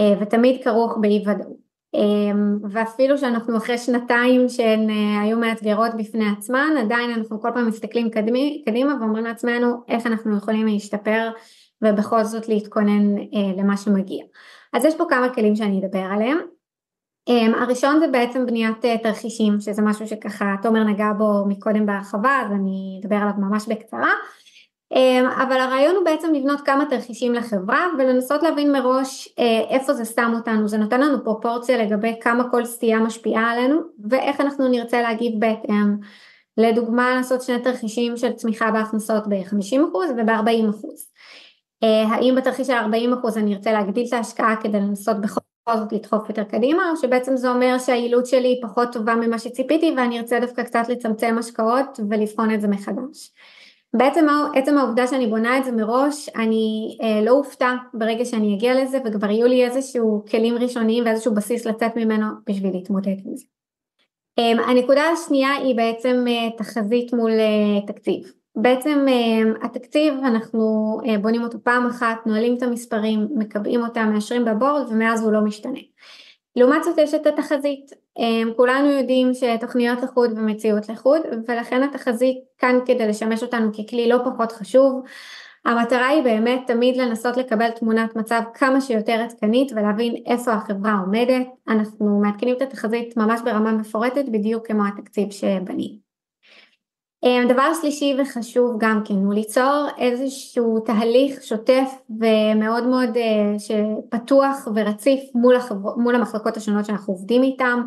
אה, 0.00 0.14
ותמיד 0.20 0.64
כרוך 0.64 0.96
באי 1.00 1.24
ודאות. 1.26 1.68
אה, 1.94 2.00
ואפילו 2.70 3.18
שאנחנו 3.18 3.56
אחרי 3.56 3.78
שנתיים 3.78 4.48
שהן 4.48 4.90
היו 5.22 5.38
מאתגרות 5.38 5.90
בפני 5.98 6.24
עצמן, 6.38 6.70
עדיין 6.78 7.10
אנחנו 7.10 7.40
כל 7.40 7.48
פעם 7.54 7.68
מסתכלים 7.68 8.10
קדמי, 8.10 8.62
קדימה 8.66 8.94
ואומרים 9.00 9.24
לעצמנו 9.24 9.76
איך 9.88 10.06
אנחנו 10.06 10.36
יכולים 10.36 10.66
להשתפר 10.66 11.30
ובכל 11.82 12.24
זאת 12.24 12.48
להתכונן 12.48 13.14
למה 13.56 13.76
שמגיע. 13.76 14.24
אז 14.72 14.84
יש 14.84 14.96
פה 14.96 15.04
כמה 15.08 15.34
כלים 15.34 15.56
שאני 15.56 15.80
אדבר 15.80 16.06
עליהם. 16.12 16.38
Um, 17.28 17.56
הראשון 17.62 18.00
זה 18.00 18.08
בעצם 18.08 18.46
בניית 18.46 18.84
uh, 18.84 19.02
תרחישים, 19.02 19.60
שזה 19.60 19.82
משהו 19.82 20.06
שככה 20.06 20.54
תומר 20.62 20.84
נגע 20.84 21.12
בו 21.18 21.44
מקודם 21.46 21.86
בהרחבה, 21.86 22.42
אז 22.46 22.52
אני 22.52 23.00
אדבר 23.02 23.16
עליו 23.16 23.32
ממש 23.38 23.68
בקצרה. 23.68 24.10
Um, 24.94 25.42
אבל 25.42 25.60
הרעיון 25.60 25.96
הוא 25.96 26.04
בעצם 26.04 26.34
לבנות 26.34 26.60
כמה 26.60 26.84
תרחישים 26.90 27.34
לחברה 27.34 27.86
ולנסות 27.98 28.42
להבין 28.42 28.72
מראש 28.72 29.28
uh, 29.28 29.42
איפה 29.70 29.94
זה 29.94 30.04
שם 30.04 30.32
אותנו, 30.36 30.68
זה 30.68 30.78
נותן 30.78 31.00
לנו 31.00 31.24
פרופורציה 31.24 31.84
לגבי 31.84 32.14
כמה 32.20 32.50
כל 32.50 32.64
סטייה 32.64 33.00
משפיעה 33.00 33.50
עלינו 33.50 33.80
ואיך 34.10 34.40
אנחנו 34.40 34.68
נרצה 34.68 35.02
להגיב 35.02 35.32
בהתאם. 35.38 35.96
לדוגמה 36.56 37.14
לעשות 37.14 37.42
שני 37.42 37.58
תרחישים 37.58 38.16
של 38.16 38.32
צמיחה 38.32 38.70
בהכנסות 38.70 39.26
ב-50% 39.28 39.96
וב-40%. 39.96 40.84
Uh, 41.84 41.86
האם 41.86 42.34
בתרחיש 42.36 42.66
של 42.66 42.72
40% 42.72 43.36
אני 43.36 43.54
ארצה 43.54 43.72
להגדיל 43.72 44.06
את 44.08 44.12
ההשקעה 44.12 44.56
כדי 44.62 44.80
לנסות 44.80 45.20
בכל 45.20 45.40
זאת 45.76 45.92
לדחוף 45.92 46.28
יותר 46.28 46.44
קדימה, 46.44 46.90
או 46.90 46.96
שבעצם 46.96 47.36
זה 47.36 47.50
אומר 47.50 47.78
שהיעילות 47.78 48.26
שלי 48.26 48.60
פחות 48.62 48.92
טובה 48.92 49.14
ממה 49.14 49.38
שציפיתי 49.38 49.94
ואני 49.96 50.18
ארצה 50.18 50.40
דווקא 50.40 50.62
קצת 50.62 50.82
לצמצם 50.88 51.36
השקעות 51.38 52.00
ולבחון 52.10 52.54
את 52.54 52.60
זה 52.60 52.68
מחדש. 52.68 53.32
בעצם 53.96 54.26
עצם 54.54 54.78
העובדה 54.78 55.06
שאני 55.06 55.26
בונה 55.26 55.58
את 55.58 55.64
זה 55.64 55.72
מראש, 55.72 56.28
אני 56.36 56.96
אה, 57.02 57.20
לא 57.24 57.30
אופתע 57.30 57.74
ברגע 57.94 58.24
שאני 58.24 58.54
אגיע 58.54 58.82
לזה 58.82 58.98
וכבר 59.04 59.30
יהיו 59.30 59.46
לי 59.46 59.64
איזשהו 59.64 60.24
כלים 60.30 60.54
ראשוניים 60.54 61.04
ואיזשהו 61.04 61.34
בסיס 61.34 61.66
לצאת 61.66 61.96
ממנו 61.96 62.26
בשביל 62.46 62.72
להתמודד 62.72 63.16
עם 63.24 63.36
זה. 63.36 63.44
אה, 64.38 64.70
הנקודה 64.70 65.02
השנייה 65.02 65.52
היא 65.54 65.76
בעצם 65.76 66.24
אה, 66.28 66.56
תחזית 66.58 67.12
מול 67.12 67.30
אה, 67.30 67.86
תקציב. 67.86 68.37
בעצם 68.62 69.06
אה, 69.08 69.66
התקציב 69.66 70.14
אנחנו 70.24 70.60
אה, 71.06 71.18
בונים 71.18 71.42
אותו 71.42 71.58
פעם 71.62 71.86
אחת, 71.86 72.16
נועלים 72.26 72.56
את 72.56 72.62
המספרים, 72.62 73.28
מקבעים 73.36 73.82
אותם, 73.82 74.10
מאשרים 74.14 74.44
בבורד 74.44 74.86
ומאז 74.90 75.22
הוא 75.22 75.32
לא 75.32 75.40
משתנה. 75.40 75.80
לעומת 76.56 76.84
זאת 76.84 76.98
יש 76.98 77.14
את 77.14 77.26
התחזית, 77.26 77.92
אה, 78.18 78.54
כולנו 78.56 78.90
יודעים 78.90 79.34
שתוכניות 79.34 80.02
לחוד 80.02 80.32
ומציאות 80.36 80.88
לחוד 80.88 81.20
ולכן 81.48 81.82
התחזית 81.82 82.38
כאן 82.58 82.78
כדי 82.86 83.08
לשמש 83.08 83.42
אותנו 83.42 83.72
ככלי 83.72 84.08
לא 84.08 84.18
פחות 84.24 84.52
חשוב. 84.52 85.02
המטרה 85.64 86.06
היא 86.06 86.22
באמת 86.22 86.60
תמיד 86.66 86.96
לנסות 86.96 87.36
לקבל 87.36 87.70
תמונת 87.70 88.16
מצב 88.16 88.40
כמה 88.54 88.80
שיותר 88.80 89.12
עדכנית 89.12 89.72
ולהבין 89.72 90.14
איפה 90.26 90.52
החברה 90.52 91.00
עומדת, 91.04 91.46
אנחנו 91.68 92.20
מעדכנים 92.22 92.56
את 92.56 92.62
התחזית 92.62 93.16
ממש 93.16 93.40
ברמה 93.44 93.72
מפורטת 93.72 94.24
בדיוק 94.28 94.66
כמו 94.66 94.82
התקציב 94.86 95.30
שבנינו. 95.30 96.07
אה, 97.24 97.44
דבר 97.48 97.74
שלישי 97.80 98.16
וחשוב 98.18 98.76
גם 98.78 99.02
כן 99.04 99.14
הוא 99.14 99.34
ליצור 99.34 99.86
איזשהו 99.98 100.80
תהליך 100.80 101.42
שוטף 101.42 101.90
ומאוד 102.10 102.86
מאוד 102.86 103.16
אה, 103.16 103.54
פתוח 104.08 104.68
ורציף 104.74 105.20
מול, 105.34 105.56
החבר... 105.56 105.96
מול 105.96 106.14
המחלקות 106.14 106.56
השונות 106.56 106.84
שאנחנו 106.84 107.14
עובדים 107.14 107.42
איתם. 107.42 107.82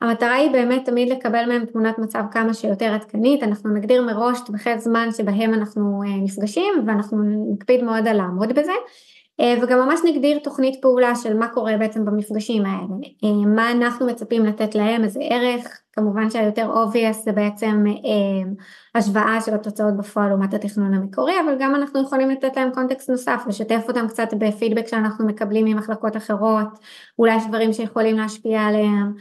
המטרה 0.00 0.34
היא 0.34 0.50
באמת 0.50 0.84
תמיד 0.84 1.08
לקבל 1.08 1.46
מהם 1.48 1.66
תמונת 1.66 1.98
מצב 1.98 2.22
כמה 2.30 2.54
שיותר 2.54 2.94
עדכנית, 2.94 3.42
אנחנו 3.42 3.74
נגדיר 3.74 4.02
מראש 4.02 4.38
טווחי 4.46 4.78
זמן 4.78 5.08
שבהם 5.16 5.54
אנחנו 5.54 6.02
אה, 6.06 6.16
נפגשים 6.22 6.74
ואנחנו 6.86 7.18
נקפיד 7.52 7.84
מאוד 7.84 8.08
על 8.08 8.16
לעמוד 8.16 8.52
בזה. 8.52 8.72
וגם 9.62 9.78
ממש 9.78 10.00
נגדיר 10.04 10.38
תוכנית 10.38 10.82
פעולה 10.82 11.14
של 11.14 11.36
מה 11.36 11.48
קורה 11.48 11.76
בעצם 11.76 12.04
במפגשים 12.04 12.62
האלה, 12.66 13.44
מה 13.46 13.70
אנחנו 13.70 14.06
מצפים 14.06 14.44
לתת 14.44 14.74
להם, 14.74 15.04
איזה 15.04 15.20
ערך, 15.22 15.81
כמובן 15.92 16.30
שהיותר 16.30 16.70
obvious 16.74 17.24
זה 17.24 17.32
בעצם 17.32 17.84
אה, 17.86 18.50
השוואה 18.94 19.40
של 19.40 19.54
התוצאות 19.54 19.96
בפועל 19.96 20.28
לעומת 20.28 20.54
התכנון 20.54 20.94
המקורי, 20.94 21.32
אבל 21.44 21.56
גם 21.58 21.74
אנחנו 21.74 22.02
יכולים 22.02 22.30
לתת 22.30 22.56
להם 22.56 22.70
קונטקסט 22.74 23.10
נוסף, 23.10 23.42
לשתף 23.48 23.84
אותם 23.88 24.08
קצת 24.08 24.28
בפידבק 24.38 24.86
שאנחנו 24.86 25.26
מקבלים 25.26 25.64
ממחלקות 25.64 26.16
אחרות, 26.16 26.66
אולי 27.18 27.36
יש 27.36 27.46
דברים 27.46 27.72
שיכולים 27.72 28.16
להשפיע 28.16 28.60
עליהם, 28.60 29.14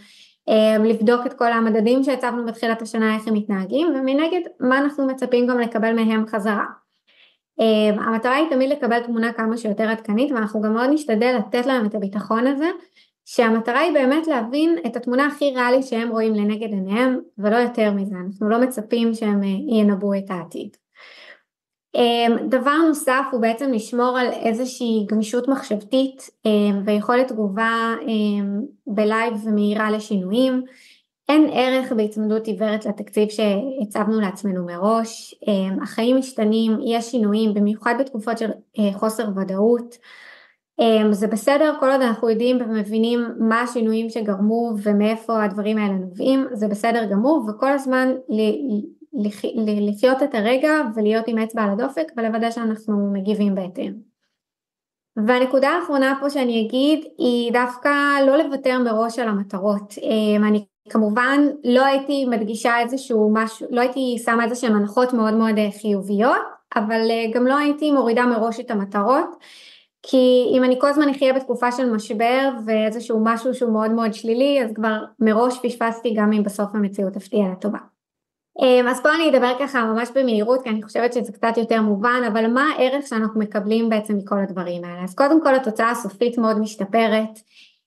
אה, 0.50 0.78
לבדוק 0.78 1.26
את 1.26 1.34
כל 1.34 1.52
המדדים 1.52 2.04
שהצבנו 2.04 2.46
בתחילת 2.46 2.82
השנה 2.82 3.16
איך 3.16 3.28
הם 3.28 3.34
מתנהגים, 3.34 3.88
ומנגד 3.88 4.42
מה 4.60 4.78
אנחנו 4.78 5.08
מצפים 5.08 5.48
גם 5.48 5.60
לקבל 5.60 5.94
מהם 5.94 6.28
חזרה. 6.28 6.66
Uh, 7.62 8.02
המטרה 8.02 8.36
היא 8.36 8.50
תמיד 8.50 8.70
לקבל 8.70 9.00
תמונה 9.04 9.34
כמה 9.34 9.58
שיותר 9.58 9.90
עדכנית 9.90 10.32
ואנחנו 10.32 10.62
גם 10.62 10.74
מאוד 10.74 10.90
נשתדל 10.90 11.36
לתת 11.38 11.66
להם 11.66 11.86
את 11.86 11.96
הביטחון 11.96 12.48
הזה 12.48 12.70
שהמטרה 13.34 13.80
היא 13.80 13.94
באמת 13.94 14.28
להבין 14.28 14.78
את 14.86 14.96
התמונה 14.96 15.28
הכי 15.28 15.52
ריאלית 15.56 15.88
שהם 15.88 16.10
רואים 16.10 16.34
לנגד 16.34 16.70
עיניהם 16.70 17.20
ולא 17.38 17.56
יותר 17.56 17.92
מזה, 17.92 18.16
אנחנו 18.26 18.50
לא 18.50 18.62
מצפים 18.62 19.14
שהם 19.14 19.44
אה, 19.44 19.78
ינבאו 19.78 20.14
את 20.18 20.30
העתיד. 20.30 20.78
אמ, 21.96 22.38
דבר 22.50 22.78
נוסף 22.88 23.24
הוא 23.32 23.42
בעצם 23.42 23.72
לשמור 23.72 24.20
על 24.20 24.28
איזושהי 24.28 25.06
גמישות 25.10 25.48
מחשבתית 25.48 26.30
אמ, 26.46 26.82
ויכולת 26.86 27.28
תגובה 27.28 27.96
אמ, 28.08 28.62
בלייב 28.88 29.34
ומהירה 29.46 29.92
לשינויים. 29.92 30.64
אין 31.30 31.50
ערך 31.54 31.92
בהצמדות 31.92 32.48
עיוורת 32.48 32.86
לתקציב 32.86 33.28
שהצבנו 33.30 34.22
לעצמנו 34.22 34.66
מראש, 34.66 35.36
החיים 35.84 36.18
משתנים, 36.18 36.78
יש 36.86 37.06
שינויים 37.06 37.54
במיוחד 37.54 37.96
בתקופות 38.00 38.38
של 38.38 38.50
אה, 38.80 38.94
חוסר 38.94 39.28
ודאות. 39.36 39.98
אמ, 40.80 41.14
זה 41.14 41.28
בסדר 41.28 41.74
כל 41.80 41.90
עוד 41.92 42.02
אנחנו 42.02 42.30
יודעים 42.30 42.58
ומבינים 42.62 43.20
מה 43.40 43.62
השינויים 43.62 44.10
שגרמו 44.10 44.74
ומאיפה 44.84 45.44
הדברים 45.44 45.78
האלה 45.78 45.94
נובעים, 45.94 46.48
זה 46.54 46.68
בסדר 46.68 47.06
גמור 47.12 47.46
וכל 47.50 47.72
הזמן 47.72 48.10
לחיות 49.88 50.24
את 50.24 50.36
הרגע 50.36 50.72
ולהיות 50.96 51.28
עם 51.28 51.38
אצבע 51.38 51.64
על 51.64 51.70
הדופק 51.70 52.12
ולוודא 52.18 52.52
שאנחנו 52.52 53.12
מגיבים 53.14 53.56
בהתאם. 53.56 53.94
והנקודה 55.28 55.70
האחרונה 55.70 56.18
פה 56.20 56.30
שאני 56.30 56.66
אגיד 56.66 57.06
היא 57.18 57.54
דווקא 57.54 57.90
לא 58.26 58.38
לוותר 58.38 58.80
מראש 58.80 59.20
על 59.20 59.28
המטרות. 59.28 59.94
אמ, 60.02 60.44
אני 60.44 60.66
כמובן 60.90 61.40
לא 61.64 61.86
הייתי 61.86 62.26
מדגישה 62.26 62.80
איזשהו 62.80 63.32
משהו, 63.34 63.68
לא 63.70 63.82
הייתי 63.82 64.18
שמה 64.26 64.44
איזה 64.44 64.56
שהן 64.56 64.76
הנחות 64.76 65.14
מאוד 65.14 65.34
מאוד 65.34 65.56
חיוביות, 65.82 66.42
אבל 66.76 67.12
אה, 67.12 67.26
גם 67.34 67.48
לא 67.48 67.58
הייתי 67.58 67.92
מורידה 67.92 68.26
מראש 68.26 68.60
את 68.60 68.72
המטרות. 68.72 69.28
כי 70.04 70.52
אם 70.54 70.64
אני 70.64 70.80
כל 70.80 70.88
הזמן 70.88 71.10
אחיה 71.10 71.34
בתקופה 71.34 71.72
של 71.72 71.90
משבר 71.90 72.50
ואיזשהו 72.66 73.20
משהו 73.24 73.54
שהוא 73.54 73.74
מאוד 73.74 73.92
מאוד 73.92 74.14
שלילי 74.14 74.64
אז 74.64 74.72
כבר 74.76 74.98
מראש 75.20 75.60
פשפסתי 75.64 76.14
גם 76.18 76.34
אם 76.34 76.44
בסוף 76.44 76.70
המציאות 76.74 77.14
תפתיע 77.14 77.46
לטובה. 77.52 77.80
אמ, 78.60 78.88
אז 78.88 79.02
פה 79.02 79.10
אני 79.16 79.30
אדבר 79.30 79.54
ככה 79.60 79.84
ממש 79.84 80.10
במהירות 80.16 80.64
כי 80.64 80.70
אני 80.70 80.84
חושבת 80.84 81.14
שזה 81.14 81.32
קצת 81.32 81.58
יותר 81.58 81.82
מובן 81.82 82.22
אבל 82.28 82.48
מה 82.48 82.64
הערך 82.78 83.08
שאנחנו 83.08 83.40
מקבלים 83.40 83.90
בעצם 83.90 84.18
מכל 84.18 84.40
הדברים 84.40 84.84
האלה 84.84 85.04
אז 85.04 85.16
קודם 85.16 85.44
כל 85.44 85.56
התוצאה 85.56 85.92
הסופית 85.92 86.38
מאוד 86.38 86.60
משתפרת 86.60 87.40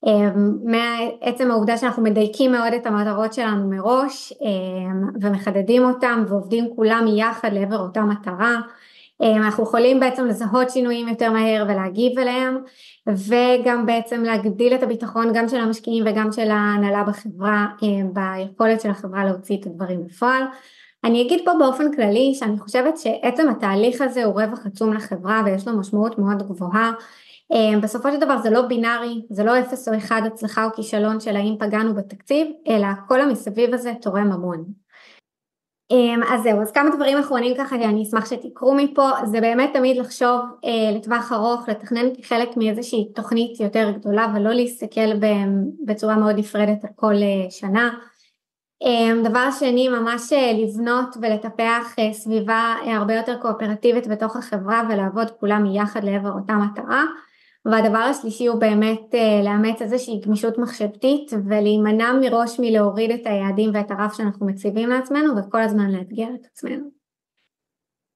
אמ, 0.07 0.59
מעצם 0.65 1.51
העובדה 1.51 1.77
שאנחנו 1.77 2.03
מדייקים 2.03 2.53
מאוד 2.53 2.73
את 2.73 2.87
המטרות 2.87 3.33
שלנו 3.33 3.71
מראש 3.71 4.33
אמ, 4.33 5.09
ומחדדים 5.21 5.85
אותם 5.85 6.25
ועובדים 6.29 6.69
כולם 6.77 7.05
יחד 7.17 7.53
לעבר 7.53 7.79
אותה 7.79 8.01
מטרה 8.03 8.61
אנחנו 9.23 9.65
יכולים 9.65 10.01
בעצם 10.01 10.27
לזהות 10.27 10.71
שינויים 10.71 11.09
יותר 11.09 11.33
מהר 11.33 11.65
ולהגיב 11.69 12.19
אליהם 12.19 12.59
וגם 13.07 13.87
בעצם 13.87 14.23
להגדיל 14.23 14.75
את 14.75 14.83
הביטחון 14.83 15.33
גם 15.35 15.49
של 15.49 15.57
המשקיעים 15.57 16.05
וגם 16.07 16.33
של 16.33 16.51
ההנהלה 16.51 17.05
בחברה 17.05 17.67
אה, 17.83 17.89
ביכולת 18.13 18.81
של 18.81 18.91
החברה 18.91 19.25
להוציא 19.25 19.57
את 19.61 19.67
הדברים 19.67 20.05
בפועל. 20.05 20.43
אני 21.05 21.23
אגיד 21.23 21.41
פה 21.45 21.51
באופן 21.59 21.97
כללי 21.97 22.35
שאני 22.35 22.59
חושבת 22.59 22.99
שעצם 22.99 23.49
התהליך 23.49 24.01
הזה 24.01 24.25
הוא 24.25 24.41
רווח 24.41 24.67
עצום 24.67 24.93
לחברה 24.93 25.43
ויש 25.45 25.69
לו 25.69 25.79
משמעות 25.79 26.19
מאוד 26.19 26.43
גבוהה. 26.43 26.93
אה, 27.53 27.81
בסופו 27.81 28.13
של 28.13 28.21
דבר 28.21 28.39
זה 28.39 28.51
לא 28.51 28.63
בינארי, 28.63 29.23
זה 29.31 29.45
לא 29.45 29.61
אפס 29.61 29.89
או 29.89 29.97
אחד 29.97 30.23
הצלחה 30.27 30.65
או 30.65 30.71
כישלון 30.77 31.21
של 31.21 31.37
האם 31.37 31.55
פגענו 31.59 31.95
בתקציב, 31.95 32.47
אלא 32.69 32.87
כל 33.09 33.21
המסביב 33.21 33.75
הזה 33.75 33.93
תורם 34.03 34.33
המון. 34.33 34.84
אמ, 35.91 36.21
אז 36.29 36.43
זהו, 36.43 36.63
אז 36.63 36.73
כמה 36.73 36.91
דברים 36.97 37.19
אחרונים 37.19 37.57
ככה 37.59 37.77
שאני 37.79 38.03
אשמח 38.03 38.31
שתקרו 38.31 38.75
מפה, 38.75 39.11
זה 39.25 39.41
באמת 39.41 39.71
תמיד 39.73 39.97
לחשוב 39.97 40.41
אה, 40.65 40.97
לטווח 40.97 41.33
ארוך, 41.33 41.69
לתכנן 41.69 42.15
כחלק 42.15 42.57
מאיזושהי 42.57 43.13
תוכנית 43.15 43.61
יותר 43.61 43.91
גדולה 43.91 44.33
ולא 44.35 44.51
להסתכל 44.53 45.13
בצורה 45.87 46.17
מאוד 46.17 46.39
נפרדת 46.39 46.85
על 46.85 46.91
כל 46.97 47.15
אה, 47.15 47.51
שנה. 47.51 47.91
אה, 48.83 49.23
דבר 49.31 49.51
שני, 49.51 49.89
ממש 49.89 50.33
אה, 50.33 50.53
לבנות 50.53 51.17
ולטפח 51.21 51.95
אה, 51.99 52.13
סביבה 52.13 52.75
אה, 52.87 52.97
הרבה 52.97 53.15
יותר 53.15 53.37
קואופרטיבית 53.43 54.07
בתוך 54.07 54.37
החברה 54.37 54.83
ולעבוד 54.89 55.31
כולם 55.31 55.67
יחד 55.67 56.05
לעבר 56.05 56.33
אותה 56.33 56.55
מטרה. 56.55 57.05
והדבר 57.65 57.99
השלישי 57.99 58.47
הוא 58.47 58.61
באמת 58.61 59.15
אה, 59.15 59.43
לאמץ 59.45 59.83
איזושהי 59.83 60.21
גמישות 60.27 60.59
מחשבתית 60.59 61.33
ולהימנע 61.49 62.13
מראש 62.21 62.61
מלהוריד 62.61 63.11
את 63.11 63.27
היעדים 63.27 63.71
ואת 63.75 63.91
הרף 63.91 64.17
שאנחנו 64.17 64.47
מציבים 64.47 64.89
לעצמנו 64.89 65.33
וכל 65.37 65.61
הזמן 65.61 65.91
לאתגר 65.91 66.29
את 66.41 66.47
עצמנו. 66.53 66.85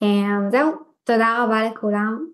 אה, 0.02 0.50
זהו, 0.50 0.72
תודה 1.04 1.44
רבה 1.44 1.64
לכולם. 1.64 2.26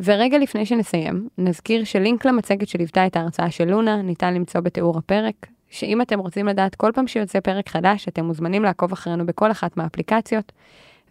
ורגע 0.00 0.38
לפני 0.38 0.66
שנסיים, 0.66 1.28
נזכיר 1.38 1.84
שלינק 1.84 2.24
למצגת 2.24 2.68
שליוותה 2.68 3.06
את 3.06 3.16
ההרצאה 3.16 3.50
של 3.50 3.64
לונה 3.64 4.02
ניתן 4.02 4.34
למצוא 4.34 4.60
בתיאור 4.60 4.98
הפרק, 4.98 5.46
שאם 5.70 6.02
אתם 6.02 6.18
רוצים 6.18 6.46
לדעת 6.46 6.74
כל 6.74 6.90
פעם 6.94 7.06
שיוצא 7.06 7.40
פרק 7.40 7.68
חדש, 7.68 8.08
אתם 8.08 8.24
מוזמנים 8.24 8.62
לעקוב 8.62 8.92
אחרינו 8.92 9.26
בכל 9.26 9.50
אחת 9.50 9.76
מהאפליקציות, 9.76 10.52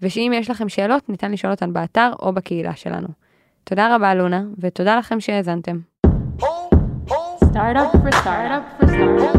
ושאם 0.01 0.31
יש 0.35 0.49
לכם 0.49 0.69
שאלות, 0.69 1.09
ניתן 1.09 1.31
לשאול 1.31 1.51
אותן 1.51 1.73
באתר 1.73 2.11
או 2.21 2.33
בקהילה 2.33 2.75
שלנו. 2.75 3.07
תודה 3.69 3.95
רבה 3.95 4.13
לונה, 4.13 4.41
ותודה 4.59 4.97
לכם 4.97 5.19
שהאזנתם. 5.19 5.77
Startup 7.53 7.91
for 8.01 8.11
startup 8.21 8.63
for 8.77 8.87
startup. 8.93 9.37